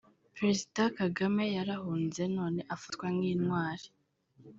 [0.35, 3.87] Perezida Kagame yarahunze none afatwa nk’intwari